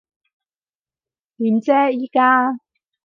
[1.37, 2.57] 點啫依家？